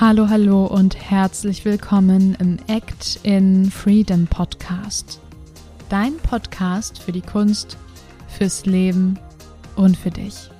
[0.00, 5.20] Hallo, hallo und herzlich willkommen im Act in Freedom Podcast.
[5.88, 7.76] Dein Podcast für die Kunst,
[8.28, 9.18] fürs Leben
[9.74, 10.50] und für dich.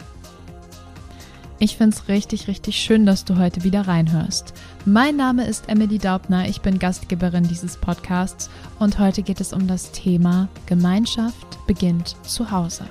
[1.61, 4.55] Ich finde es richtig, richtig schön, dass du heute wieder reinhörst.
[4.85, 8.51] Mein Name ist Emily Daubner, ich bin Gastgeberin dieses Podcasts
[8.81, 12.87] und heute geht es um das Thema Gemeinschaft beginnt zu Hause.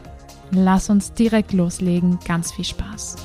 [0.52, 3.18] Lass uns direkt loslegen, ganz viel Spaß.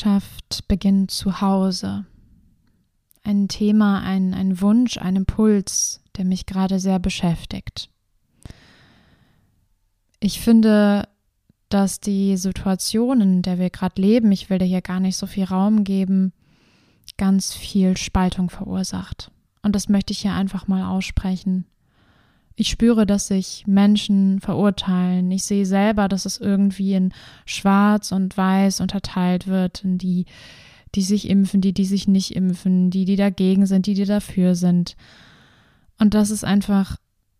[0.00, 2.06] Gemeinschaft beginnt zu Hause.
[3.22, 7.90] Ein Thema, ein, ein Wunsch, ein Impuls, der mich gerade sehr beschäftigt.
[10.18, 11.06] Ich finde,
[11.68, 15.26] dass die Situation, in der wir gerade leben, ich will dir hier gar nicht so
[15.26, 16.32] viel Raum geben,
[17.18, 19.30] ganz viel Spaltung verursacht.
[19.62, 21.66] Und das möchte ich hier einfach mal aussprechen.
[22.60, 25.30] Ich spüre, dass sich Menschen verurteilen.
[25.30, 27.14] Ich sehe selber, dass es irgendwie in
[27.46, 30.26] Schwarz und Weiß unterteilt wird, in die,
[30.94, 34.56] die sich impfen, die, die sich nicht impfen, die, die dagegen sind, die, die dafür
[34.56, 34.94] sind.
[35.98, 36.98] Und das ist einfach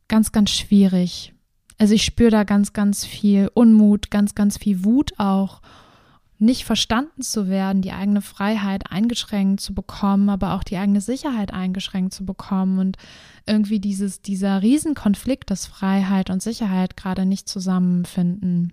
[0.09, 1.35] ganz, ganz schwierig.
[1.77, 5.61] Also ich spüre da ganz, ganz viel Unmut, ganz, ganz viel Wut auch
[6.41, 11.53] nicht verstanden zu werden, die eigene Freiheit eingeschränkt zu bekommen, aber auch die eigene Sicherheit
[11.53, 12.97] eingeschränkt zu bekommen und
[13.47, 18.73] irgendwie dieses, dieser Riesenkonflikt, dass Freiheit und Sicherheit gerade nicht zusammenfinden.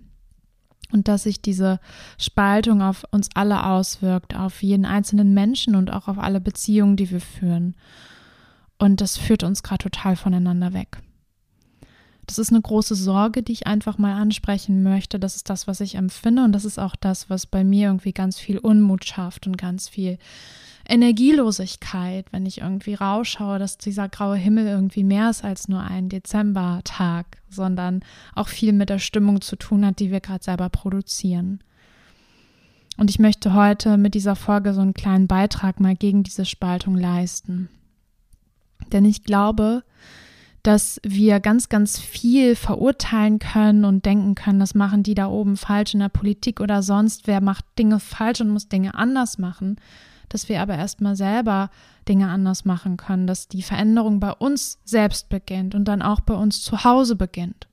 [0.90, 1.80] Und dass sich diese
[2.16, 7.10] Spaltung auf uns alle auswirkt, auf jeden einzelnen Menschen und auch auf alle Beziehungen, die
[7.10, 7.76] wir führen.
[8.78, 11.02] Und das führt uns gerade total voneinander weg.
[12.28, 15.18] Das ist eine große Sorge, die ich einfach mal ansprechen möchte.
[15.18, 18.12] Das ist das, was ich empfinde und das ist auch das, was bei mir irgendwie
[18.12, 20.18] ganz viel Unmut schafft und ganz viel
[20.86, 26.10] Energielosigkeit, wenn ich irgendwie rausschaue, dass dieser graue Himmel irgendwie mehr ist als nur ein
[26.10, 28.00] Dezembertag, sondern
[28.34, 31.60] auch viel mit der Stimmung zu tun hat, die wir gerade selber produzieren.
[32.98, 36.94] Und ich möchte heute mit dieser Folge so einen kleinen Beitrag mal gegen diese Spaltung
[36.94, 37.70] leisten.
[38.92, 39.82] Denn ich glaube,
[40.62, 45.56] dass wir ganz, ganz viel verurteilen können und denken können, das machen die da oben
[45.56, 49.76] falsch in der Politik oder sonst, wer macht Dinge falsch und muss Dinge anders machen,
[50.28, 51.70] dass wir aber erstmal selber
[52.08, 56.34] Dinge anders machen können, dass die Veränderung bei uns selbst beginnt und dann auch bei
[56.34, 57.66] uns zu Hause beginnt.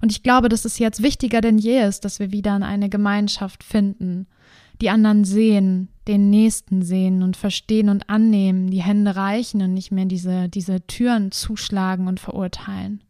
[0.00, 2.88] Und ich glaube, dass es jetzt wichtiger denn je ist, dass wir wieder in eine
[2.88, 4.26] Gemeinschaft finden,
[4.80, 9.90] die anderen sehen, den Nächsten sehen und verstehen und annehmen, die Hände reichen und nicht
[9.90, 13.02] mehr diese, diese Türen zuschlagen und verurteilen.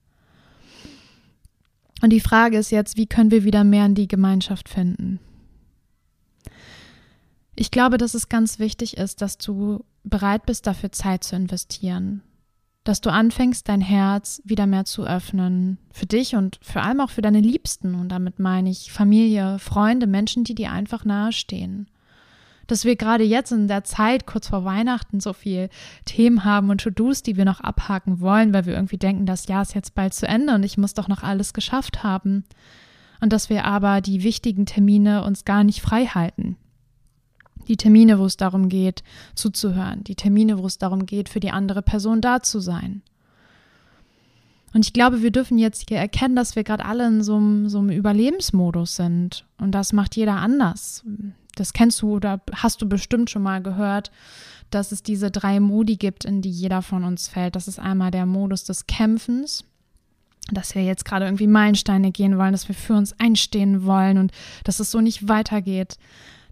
[2.02, 5.18] Und die Frage ist jetzt, wie können wir wieder mehr in die Gemeinschaft finden?
[7.54, 12.22] Ich glaube, dass es ganz wichtig ist, dass du bereit bist, dafür Zeit zu investieren
[12.88, 15.76] dass du anfängst, dein Herz wieder mehr zu öffnen.
[15.92, 17.94] Für dich und vor allem auch für deine Liebsten.
[17.94, 21.86] Und damit meine ich Familie, Freunde, Menschen, die dir einfach nahestehen.
[22.66, 25.68] Dass wir gerade jetzt in der Zeit kurz vor Weihnachten so viel
[26.06, 29.60] Themen haben und To-Dos, die wir noch abhaken wollen, weil wir irgendwie denken, das Jahr
[29.60, 32.44] ist jetzt bald zu Ende und ich muss doch noch alles geschafft haben.
[33.20, 36.56] Und dass wir aber die wichtigen Termine uns gar nicht frei halten
[37.68, 39.02] die Termine, wo es darum geht,
[39.34, 43.02] zuzuhören, die Termine, wo es darum geht, für die andere Person da zu sein.
[44.74, 47.68] Und ich glaube, wir dürfen jetzt hier erkennen, dass wir gerade alle in so einem,
[47.68, 49.46] so einem Überlebensmodus sind.
[49.58, 51.04] Und das macht jeder anders.
[51.54, 54.10] Das kennst du oder hast du bestimmt schon mal gehört,
[54.70, 57.56] dass es diese drei Modi gibt, in die jeder von uns fällt.
[57.56, 59.64] Das ist einmal der Modus des Kämpfens,
[60.52, 64.32] dass wir jetzt gerade irgendwie Meilensteine gehen wollen, dass wir für uns einstehen wollen und
[64.64, 65.96] dass es so nicht weitergeht.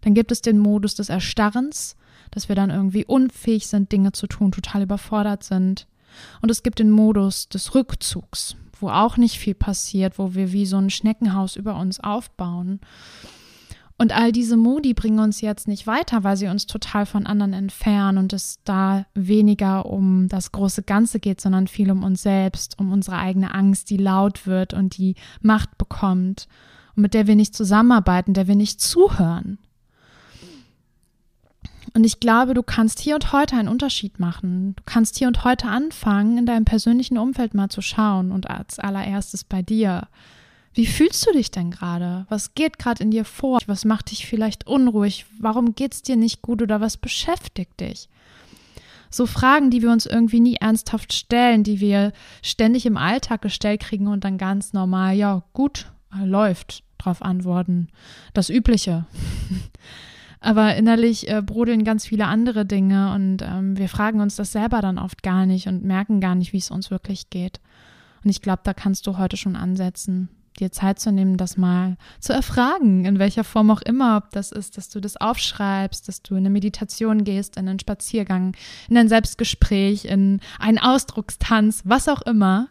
[0.07, 1.97] Dann gibt es den Modus des Erstarrens,
[2.31, 5.89] dass wir dann irgendwie unfähig sind, Dinge zu tun, total überfordert sind.
[6.41, 10.65] Und es gibt den Modus des Rückzugs, wo auch nicht viel passiert, wo wir wie
[10.65, 12.79] so ein Schneckenhaus über uns aufbauen.
[13.99, 17.53] Und all diese Modi bringen uns jetzt nicht weiter, weil sie uns total von anderen
[17.53, 22.79] entfernen und es da weniger um das große Ganze geht, sondern viel um uns selbst,
[22.79, 26.47] um unsere eigene Angst, die laut wird und die Macht bekommt
[26.95, 29.59] und mit der wir nicht zusammenarbeiten, der wir nicht zuhören.
[31.97, 34.77] Und ich glaube, du kannst hier und heute einen Unterschied machen.
[34.77, 38.79] Du kannst hier und heute anfangen, in deinem persönlichen Umfeld mal zu schauen und als
[38.79, 40.07] allererstes bei dir.
[40.75, 42.27] Wie fühlst du dich denn gerade?
[42.29, 43.61] Was geht gerade in dir vor?
[43.65, 45.25] Was macht dich vielleicht unruhig?
[45.39, 48.11] Warum geht es dir nicht gut oder was beschäftigt dich?
[49.09, 52.13] So Fragen, die wir uns irgendwie nie ernsthaft stellen, die wir
[52.43, 57.89] ständig im Alltag gestellt kriegen und dann ganz normal, ja, gut, läuft, drauf antworten.
[58.35, 59.07] Das Übliche.
[60.41, 64.81] Aber innerlich äh, brodeln ganz viele andere Dinge und ähm, wir fragen uns das selber
[64.81, 67.61] dann oft gar nicht und merken gar nicht, wie es uns wirklich geht.
[68.23, 70.29] Und ich glaube, da kannst du heute schon ansetzen
[70.59, 74.53] dir Zeit zu nehmen, das mal zu erfragen, in welcher Form auch immer, ob das
[74.53, 78.57] ist, dass du das aufschreibst, dass du in eine Meditation gehst, in einen Spaziergang,
[78.89, 82.69] in ein Selbstgespräch, in einen Ausdruckstanz, was auch immer.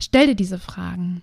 [0.00, 1.22] Stell dir diese Fragen.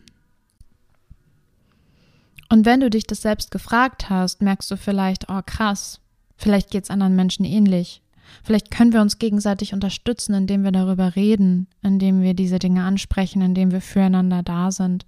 [2.52, 6.02] Und wenn du dich das selbst gefragt hast, merkst du vielleicht, oh krass,
[6.36, 8.02] vielleicht geht es anderen Menschen ähnlich.
[8.44, 13.42] Vielleicht können wir uns gegenseitig unterstützen, indem wir darüber reden, indem wir diese Dinge ansprechen,
[13.42, 15.06] indem wir füreinander da sind.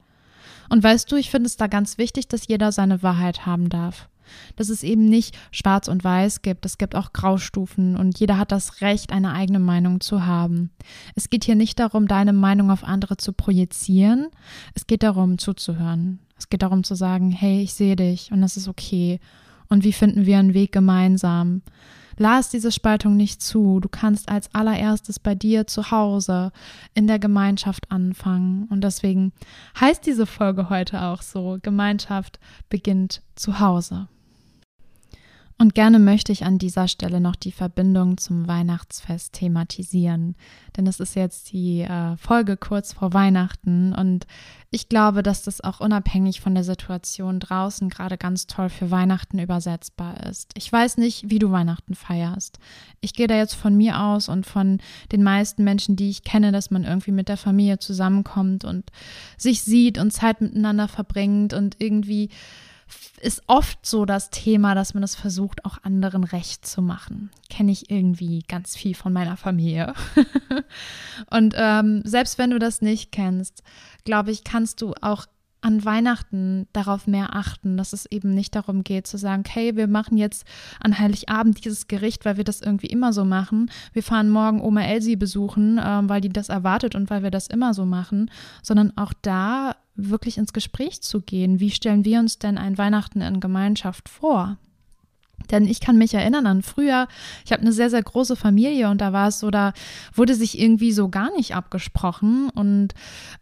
[0.69, 4.07] Und weißt du, ich finde es da ganz wichtig, dass jeder seine Wahrheit haben darf.
[4.55, 8.53] Dass es eben nicht schwarz und weiß gibt, es gibt auch Graustufen und jeder hat
[8.53, 10.71] das Recht, eine eigene Meinung zu haben.
[11.13, 14.29] Es geht hier nicht darum, deine Meinung auf andere zu projizieren,
[14.75, 16.19] es geht darum, zuzuhören.
[16.43, 19.21] Es geht darum zu sagen, hey, ich sehe dich und das ist okay.
[19.69, 21.61] Und wie finden wir einen Weg gemeinsam?
[22.17, 23.79] Lass diese Spaltung nicht zu.
[23.79, 26.51] Du kannst als allererstes bei dir zu Hause
[26.95, 28.65] in der Gemeinschaft anfangen.
[28.69, 29.31] Und deswegen
[29.79, 34.09] heißt diese Folge heute auch so, Gemeinschaft beginnt zu Hause.
[35.59, 40.35] Und gerne möchte ich an dieser Stelle noch die Verbindung zum Weihnachtsfest thematisieren.
[40.75, 44.25] Denn es ist jetzt die äh, Folge kurz vor Weihnachten und
[44.71, 49.37] ich glaube, dass das auch unabhängig von der Situation draußen gerade ganz toll für Weihnachten
[49.37, 50.51] übersetzbar ist.
[50.55, 52.57] Ich weiß nicht, wie du Weihnachten feierst.
[52.99, 54.79] Ich gehe da jetzt von mir aus und von
[55.11, 58.91] den meisten Menschen, die ich kenne, dass man irgendwie mit der Familie zusammenkommt und
[59.37, 62.29] sich sieht und Zeit miteinander verbringt und irgendwie
[63.21, 67.31] ist oft so das Thema, dass man es versucht, auch anderen recht zu machen.
[67.49, 69.93] Kenne ich irgendwie ganz viel von meiner Familie.
[71.29, 73.63] und ähm, selbst wenn du das nicht kennst,
[74.03, 75.25] glaube ich, kannst du auch
[75.63, 79.87] an Weihnachten darauf mehr achten, dass es eben nicht darum geht zu sagen, okay, wir
[79.87, 80.45] machen jetzt
[80.79, 83.71] an Heiligabend dieses Gericht, weil wir das irgendwie immer so machen.
[83.93, 87.47] Wir fahren morgen Oma Elsie besuchen, äh, weil die das erwartet und weil wir das
[87.47, 88.29] immer so machen,
[88.61, 91.59] sondern auch da wirklich ins Gespräch zu gehen.
[91.59, 94.57] Wie stellen wir uns denn ein Weihnachten in Gemeinschaft vor?
[95.51, 97.07] Denn ich kann mich erinnern an früher,
[97.45, 99.73] ich habe eine sehr, sehr große Familie und da war es so, da
[100.13, 102.49] wurde sich irgendwie so gar nicht abgesprochen.
[102.49, 102.93] Und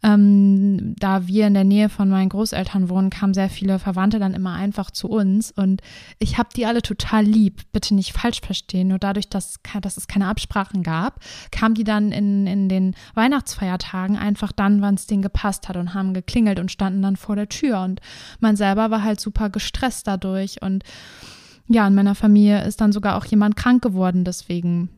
[0.04, 4.34] ähm, da wir in der Nähe von meinen Großeltern wohnen, kamen sehr viele Verwandte dann
[4.34, 5.52] immer einfach zu uns.
[5.52, 5.82] Und
[6.20, 8.90] ich habe die alle total lieb, bitte nicht falsch verstehen.
[8.90, 11.20] Nur dadurch, dass, dass es keine Absprachen gab,
[11.52, 15.94] kamen die dann in, in den Weihnachtsfeiertagen einfach dann, wann es denen gepasst hat und
[15.94, 17.82] haben geklingelt und standen dann vor der Tür.
[17.82, 18.02] Und
[18.40, 20.84] man selber war halt super gestresst dadurch und
[21.74, 24.90] ja, in meiner Familie ist dann sogar auch jemand krank geworden deswegen.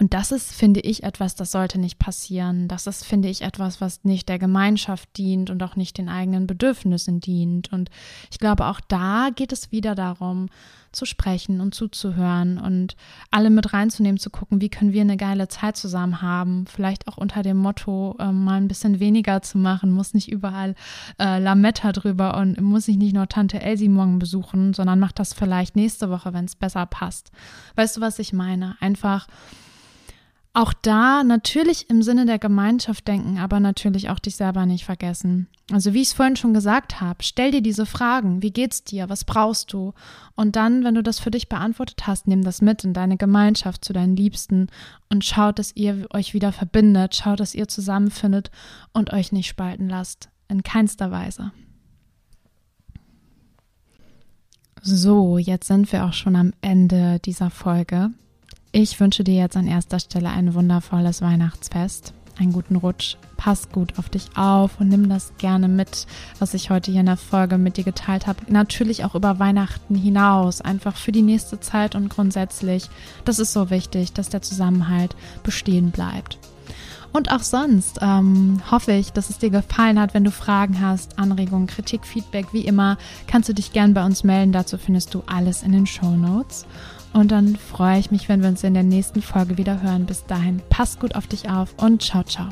[0.00, 2.66] Und das ist, finde ich, etwas, das sollte nicht passieren.
[2.66, 6.46] Das ist, finde ich, etwas, was nicht der Gemeinschaft dient und auch nicht den eigenen
[6.46, 7.70] Bedürfnissen dient.
[7.72, 7.90] Und
[8.30, 10.48] ich glaube, auch da geht es wieder darum,
[10.92, 12.96] zu sprechen und zuzuhören und
[13.30, 16.66] alle mit reinzunehmen, zu gucken, wie können wir eine geile Zeit zusammen haben.
[16.66, 20.74] Vielleicht auch unter dem Motto, äh, mal ein bisschen weniger zu machen, muss nicht überall
[21.18, 25.32] äh, Lametta drüber und muss ich nicht nur Tante Elsie morgen besuchen, sondern macht das
[25.32, 27.30] vielleicht nächste Woche, wenn es besser passt.
[27.74, 28.76] Weißt du, was ich meine?
[28.80, 29.26] Einfach
[30.54, 35.48] auch da natürlich im Sinne der Gemeinschaft denken, aber natürlich auch dich selber nicht vergessen.
[35.70, 38.42] Also wie ich es vorhin schon gesagt habe, stell dir diese Fragen.
[38.42, 39.08] Wie geht's dir?
[39.08, 39.94] Was brauchst du?
[40.34, 43.82] Und dann, wenn du das für dich beantwortet hast, nimm das mit in deine Gemeinschaft
[43.82, 44.68] zu deinen Liebsten
[45.08, 48.50] und schaut, dass ihr euch wieder verbindet, schaut, dass ihr zusammenfindet
[48.92, 50.28] und euch nicht spalten lasst.
[50.48, 51.52] In keinster Weise.
[54.82, 58.10] So, jetzt sind wir auch schon am Ende dieser Folge.
[58.74, 63.98] Ich wünsche dir jetzt an erster Stelle ein wundervolles Weihnachtsfest, einen guten Rutsch, pass gut
[63.98, 66.06] auf dich auf und nimm das gerne mit,
[66.38, 68.50] was ich heute hier in der Folge mit dir geteilt habe.
[68.50, 72.88] Natürlich auch über Weihnachten hinaus, einfach für die nächste Zeit und grundsätzlich.
[73.26, 76.38] Das ist so wichtig, dass der Zusammenhalt bestehen bleibt.
[77.12, 80.14] Und auch sonst ähm, hoffe ich, dass es dir gefallen hat.
[80.14, 84.24] Wenn du Fragen hast, Anregungen, Kritik, Feedback, wie immer, kannst du dich gern bei uns
[84.24, 84.52] melden.
[84.52, 86.64] Dazu findest du alles in den Show Notes.
[87.12, 90.06] Und dann freue ich mich, wenn wir uns in der nächsten Folge wieder hören.
[90.06, 92.48] Bis dahin, pass gut auf dich auf und ciao, ciao.